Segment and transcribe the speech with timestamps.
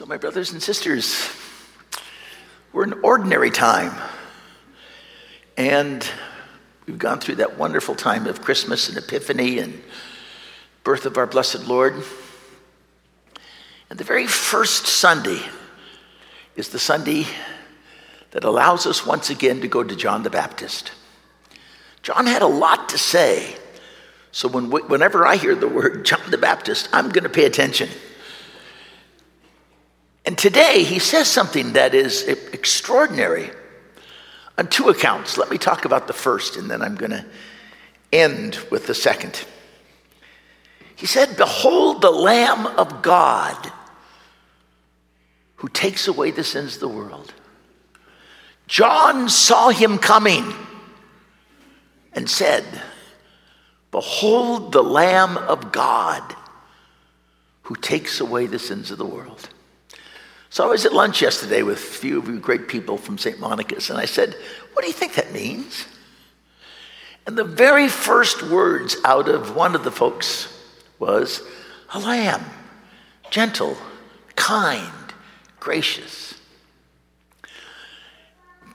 [0.00, 1.28] So, my brothers and sisters,
[2.72, 3.92] we're in ordinary time.
[5.58, 6.10] And
[6.86, 9.82] we've gone through that wonderful time of Christmas and Epiphany and
[10.84, 12.02] birth of our blessed Lord.
[13.90, 15.42] And the very first Sunday
[16.56, 17.26] is the Sunday
[18.30, 20.92] that allows us once again to go to John the Baptist.
[22.02, 23.54] John had a lot to say.
[24.32, 27.90] So when, whenever I hear the word John the Baptist, I'm going to pay attention.
[30.30, 33.50] And today he says something that is extraordinary
[34.56, 35.36] on two accounts.
[35.36, 37.24] Let me talk about the first, and then I'm going to
[38.12, 39.44] end with the second.
[40.94, 43.72] He said, Behold the Lamb of God
[45.56, 47.34] who takes away the sins of the world.
[48.68, 50.54] John saw him coming
[52.12, 52.64] and said,
[53.90, 56.22] Behold the Lamb of God
[57.62, 59.48] who takes away the sins of the world.
[60.50, 63.38] So I was at lunch yesterday with a few of you great people from St.
[63.38, 64.34] Monica's, and I said,
[64.72, 65.86] What do you think that means?
[67.24, 70.52] And the very first words out of one of the folks
[70.98, 71.42] was,
[71.94, 72.44] A lamb,
[73.30, 73.76] gentle,
[74.34, 74.92] kind,
[75.60, 76.34] gracious.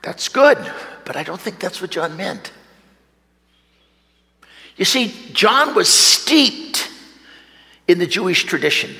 [0.01, 0.57] That's good,
[1.03, 2.53] but I don't think that's what John meant.
[4.77, 6.89] You see, John was steeped
[7.85, 8.95] in the Jewish tradition.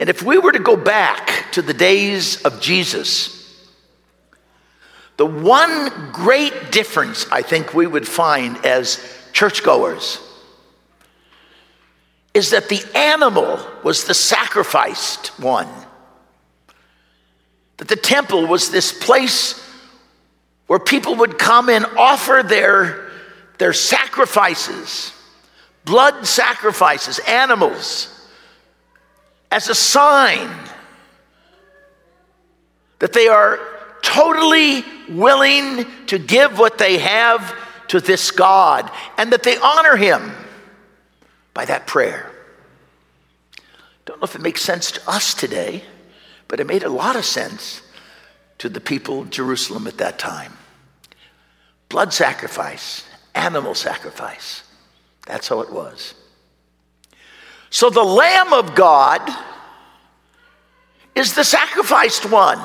[0.00, 3.36] And if we were to go back to the days of Jesus,
[5.18, 8.98] the one great difference I think we would find as
[9.34, 10.18] churchgoers
[12.32, 15.68] is that the animal was the sacrificed one.
[17.76, 19.62] That the temple was this place
[20.66, 23.10] where people would come and offer their,
[23.58, 25.12] their sacrifices,
[25.84, 28.16] blood sacrifices, animals
[29.50, 30.50] as a sign
[33.00, 33.58] that they are
[34.02, 37.54] totally willing to give what they have
[37.88, 40.32] to this God and that they honor Him
[41.54, 42.30] by that prayer.
[44.04, 45.82] Don't know if it makes sense to us today,
[46.48, 47.82] but it made a lot of sense
[48.58, 50.52] to the people of Jerusalem at that time.
[51.88, 53.04] Blood sacrifice,
[53.34, 54.62] animal sacrifice.
[55.26, 56.14] That's how it was.
[57.70, 59.20] So the Lamb of God
[61.14, 62.60] is the sacrificed one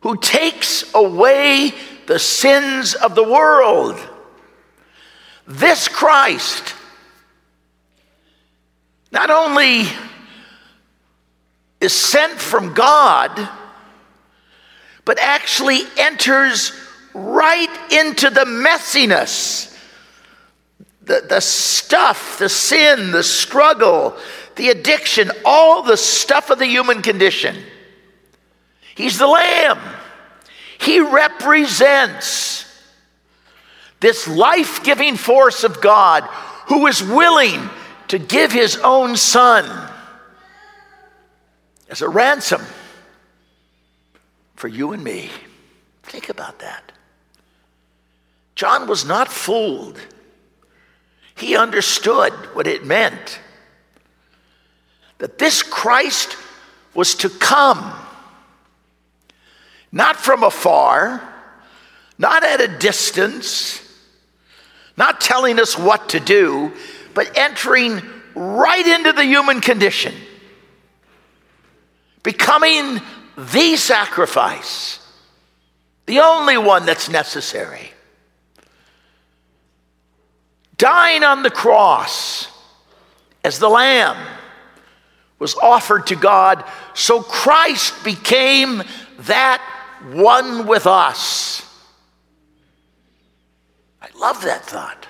[0.00, 1.72] who takes away
[2.06, 3.98] the sins of the world.
[5.46, 6.74] This Christ
[9.12, 9.84] not only
[11.80, 13.48] is sent from God,
[15.04, 16.72] but actually enters
[17.14, 19.70] right into the messiness
[21.10, 24.16] the, the stuff, the sin, the struggle,
[24.56, 27.56] the addiction, all the stuff of the human condition.
[28.94, 29.78] He's the Lamb.
[30.78, 32.66] He represents
[34.00, 36.24] this life giving force of God
[36.66, 37.68] who is willing
[38.08, 39.90] to give his own Son
[41.88, 42.62] as a ransom
[44.56, 45.30] for you and me.
[46.02, 46.92] Think about that.
[48.54, 50.00] John was not fooled
[51.40, 53.40] he understood what it meant
[55.20, 56.36] that this Christ
[56.94, 57.92] was to come,
[59.92, 61.22] not from afar,
[62.18, 63.86] not at a distance,
[64.96, 66.72] not telling us what to do,
[67.14, 68.00] but entering
[68.34, 70.14] right into the human condition,
[72.22, 73.00] becoming
[73.36, 74.98] the sacrifice,
[76.06, 77.92] the only one that's necessary.
[80.78, 82.48] Dying on the cross
[83.44, 84.16] as the Lamb
[85.40, 86.62] was offered to God,
[86.94, 88.84] so Christ became
[89.20, 89.60] that
[90.12, 91.66] one with us.
[94.00, 95.08] I love that thought.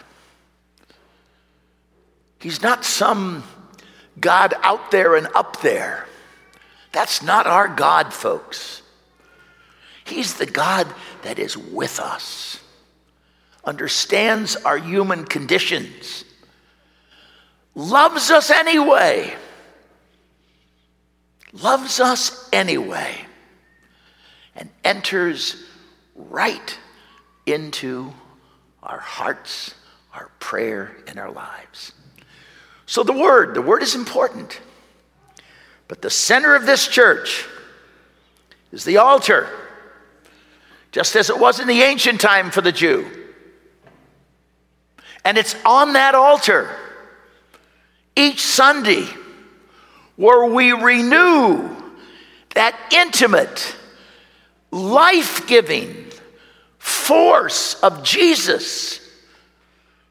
[2.40, 3.44] He's not some
[4.18, 6.06] God out there and up there.
[6.92, 8.80] That's not our God, folks.
[10.04, 10.86] He's the God
[11.22, 12.60] that is with us
[13.64, 16.24] understands our human conditions,
[17.74, 19.34] loves us anyway,
[21.52, 23.14] loves us anyway,
[24.54, 25.62] and enters
[26.14, 26.78] right
[27.46, 28.12] into
[28.82, 29.74] our hearts,
[30.14, 31.92] our prayer, and our lives.
[32.86, 34.60] So, the Word, the Word is important.
[35.90, 37.46] But the center of this church
[38.70, 39.48] is the altar,
[40.92, 43.10] just as it was in the ancient time for the Jew.
[45.24, 46.70] And it's on that altar
[48.14, 49.08] each Sunday
[50.20, 51.66] where we renew
[52.54, 53.74] that intimate,
[54.70, 56.04] life giving
[56.76, 59.00] force of Jesus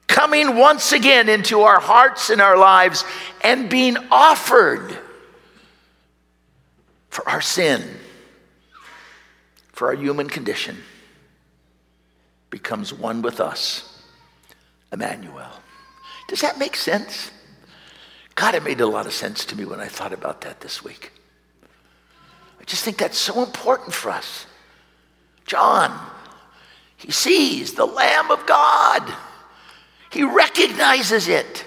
[0.08, 3.06] coming once again into our hearts and our lives
[3.44, 4.98] and being offered
[7.10, 7.84] for our sin,
[9.74, 10.76] for our human condition,
[12.50, 14.02] becomes one with us,
[14.92, 15.52] Emmanuel.
[16.28, 17.30] Does that make sense?
[18.40, 20.82] God, it made a lot of sense to me when I thought about that this
[20.82, 21.12] week.
[22.58, 24.46] I just think that's so important for us.
[25.46, 25.92] John,
[26.96, 29.14] he sees the Lamb of God.
[30.10, 31.66] He recognizes it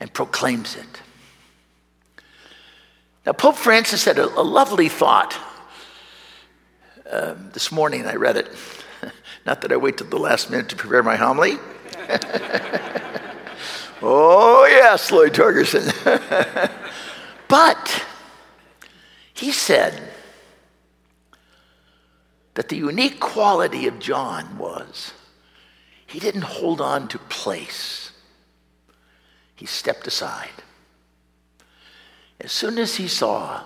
[0.00, 1.02] and proclaims it.
[3.24, 5.38] Now, Pope Francis had a, a lovely thought
[7.08, 8.06] um, this morning.
[8.06, 8.50] I read it.
[9.46, 11.58] Not that I wait till the last minute to prepare my homily.
[14.02, 14.33] oh,
[14.94, 15.90] yes, Lloyd Torgerson.
[17.48, 18.04] but
[19.32, 20.00] he said
[22.54, 25.12] that the unique quality of John was
[26.06, 28.12] he didn't hold on to place,
[29.56, 30.62] he stepped aside.
[32.38, 33.64] As soon as he saw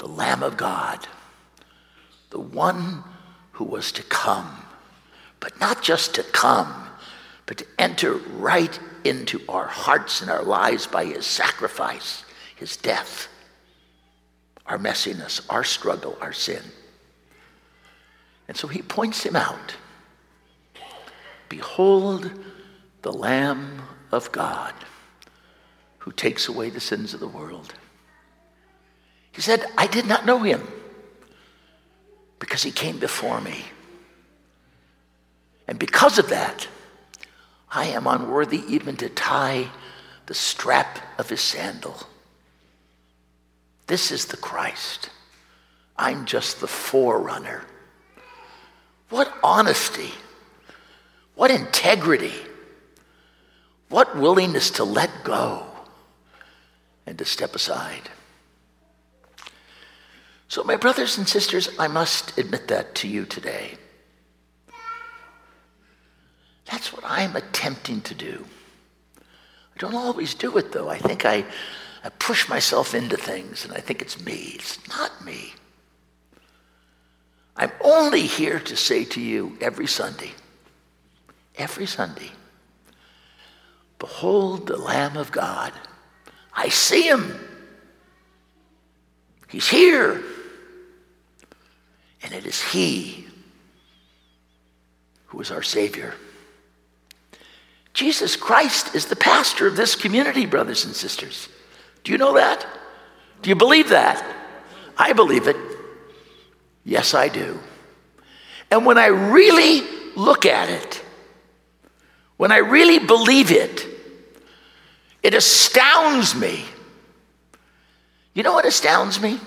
[0.00, 1.06] the Lamb of God,
[2.30, 3.04] the one
[3.52, 4.66] who was to come,
[5.38, 6.88] but not just to come,
[7.46, 12.24] but to enter right into our hearts and our lives by his sacrifice,
[12.56, 13.28] his death,
[14.66, 16.62] our messiness, our struggle, our sin.
[18.48, 19.76] And so he points him out.
[21.48, 22.30] Behold
[23.02, 24.74] the Lamb of God
[25.98, 27.74] who takes away the sins of the world.
[29.32, 30.66] He said, I did not know him
[32.38, 33.64] because he came before me.
[35.66, 36.68] And because of that,
[37.74, 39.68] I am unworthy even to tie
[40.26, 41.96] the strap of his sandal.
[43.88, 45.10] This is the Christ.
[45.96, 47.64] I'm just the forerunner.
[49.10, 50.12] What honesty,
[51.34, 52.32] what integrity,
[53.88, 55.66] what willingness to let go
[57.06, 58.08] and to step aside.
[60.48, 63.74] So, my brothers and sisters, I must admit that to you today.
[66.70, 68.44] That's what I'm attempting to do.
[69.18, 70.88] I don't always do it, though.
[70.88, 71.44] I think I,
[72.02, 74.52] I push myself into things, and I think it's me.
[74.54, 75.52] It's not me.
[77.56, 80.32] I'm only here to say to you every Sunday,
[81.56, 82.30] every Sunday,
[83.98, 85.72] behold the Lamb of God
[86.54, 87.34] I see him.
[89.48, 90.22] He's here.
[92.22, 93.26] And it is he
[95.26, 96.14] who is our Savior.
[97.94, 101.48] Jesus Christ is the pastor of this community, brothers and sisters.
[102.02, 102.66] Do you know that?
[103.40, 104.22] Do you believe that?
[104.98, 105.56] I believe it.
[106.84, 107.58] Yes, I do.
[108.70, 109.82] And when I really
[110.16, 111.02] look at it,
[112.36, 113.86] when I really believe it,
[115.22, 116.64] it astounds me.
[118.34, 119.38] You know what astounds me?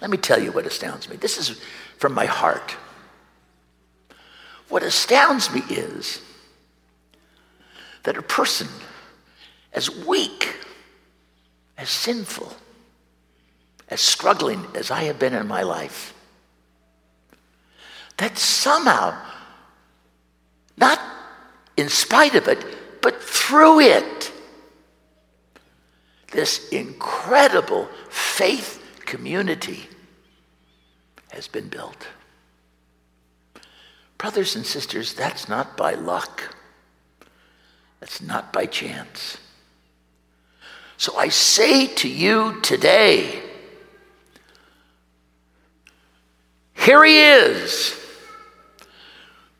[0.00, 1.16] Let me tell you what astounds me.
[1.16, 1.60] This is
[1.98, 2.76] from my heart.
[4.68, 6.22] What astounds me is
[8.02, 8.68] that a person
[9.72, 10.56] as weak,
[11.76, 12.52] as sinful,
[13.88, 16.14] as struggling as I have been in my life,
[18.16, 19.16] that somehow,
[20.76, 21.00] not
[21.76, 22.64] in spite of it,
[23.00, 24.32] but through it,
[26.32, 29.88] this incredible faith community
[31.32, 32.06] has been built.
[34.18, 36.54] Brothers and sisters, that's not by luck.
[38.00, 39.38] That's not by chance.
[40.96, 43.42] So I say to you today,
[46.74, 47.96] here he is.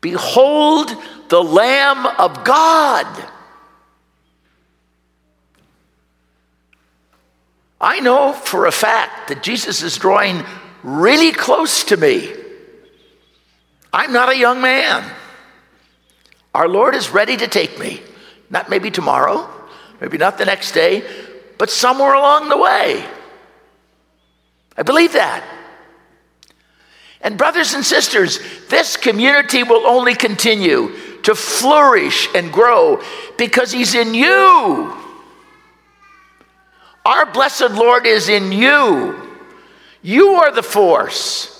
[0.01, 0.91] Behold
[1.29, 3.07] the Lamb of God
[7.81, 10.43] I know for a fact that Jesus is drawing
[10.83, 12.31] really close to me.
[13.91, 15.11] I'm not a young man.
[16.53, 18.01] Our Lord is ready to take me.
[18.51, 19.49] Not maybe tomorrow,
[19.99, 21.03] maybe not the next day,
[21.57, 23.03] but somewhere along the way.
[24.77, 25.43] I believe that.
[27.21, 33.01] And, brothers and sisters, this community will only continue to flourish and grow
[33.37, 34.97] because He's in you.
[37.05, 39.29] Our blessed Lord is in you.
[40.01, 41.57] You are the force.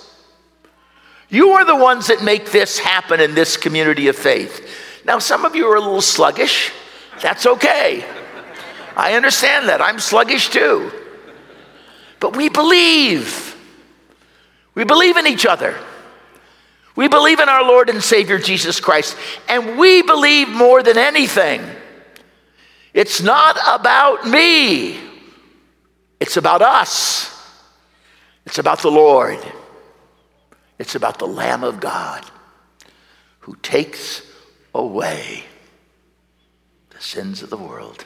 [1.28, 4.68] You are the ones that make this happen in this community of faith.
[5.04, 6.72] Now, some of you are a little sluggish.
[7.22, 8.04] That's okay.
[8.96, 9.80] I understand that.
[9.80, 10.92] I'm sluggish too.
[12.20, 13.56] But we believe.
[14.74, 15.78] We believe in each other.
[16.94, 19.16] We believe in our Lord and Savior Jesus Christ.
[19.48, 21.62] And we believe more than anything.
[22.92, 25.00] It's not about me,
[26.20, 27.30] it's about us.
[28.44, 29.38] It's about the Lord.
[30.76, 32.24] It's about the Lamb of God
[33.38, 34.22] who takes
[34.74, 35.44] away
[37.02, 38.04] sins of the world.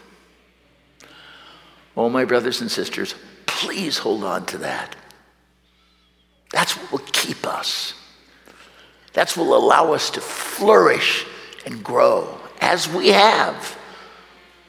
[1.96, 3.14] Oh, my brothers and sisters,
[3.46, 4.96] please hold on to that.
[6.50, 7.94] That's what will keep us.
[9.12, 11.24] That's what will allow us to flourish
[11.64, 13.78] and grow as we have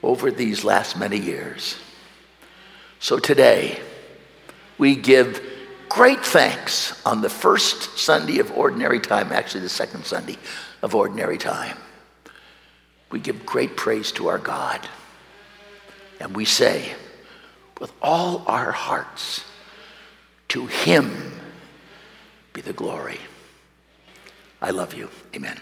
[0.02, 1.76] over these last many years.
[3.00, 3.80] So today,
[4.78, 5.42] we give
[5.90, 10.38] great thanks on the first Sunday of ordinary time, actually, the second Sunday
[10.82, 11.78] of ordinary time.
[13.10, 14.88] We give great praise to our God.
[16.20, 16.94] And we say,
[17.80, 19.44] with all our hearts,
[20.50, 21.40] to Him
[22.54, 23.20] be the glory.
[24.62, 25.10] I love you.
[25.36, 25.60] Amen.